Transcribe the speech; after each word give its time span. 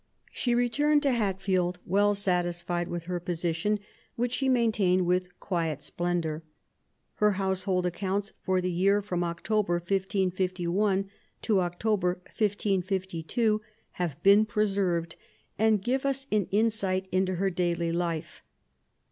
She 0.31 0.55
returned 0.55 1.03
to 1.03 1.11
Hatfield 1.11 1.77
well 1.85 2.15
satisfied 2.15 2.87
with 2.87 3.03
her 3.03 3.19
position, 3.19 3.79
which 4.15 4.31
she 4.33 4.49
maintained 4.49 5.05
with 5.05 5.39
quiet 5.39 5.83
splendour. 5.83 6.41
Her 7.17 7.33
household 7.33 7.85
accounts 7.85 8.33
for 8.41 8.61
the 8.61 8.71
year 8.71 9.03
from 9.03 9.23
October, 9.23 9.75
1551, 9.75 11.07
to 11.43 11.59
October, 11.59 12.15
1552, 12.35 13.61
have 14.01 14.17
been 14.23 14.43
preserved 14.43 15.17
and 15.59 15.83
give 15.83 16.03
us 16.07 16.25
an 16.31 16.47
insight 16.49 17.07
into 17.11 17.35
her 17.35 17.51
daily 17.51 17.91
life. 17.91 18.41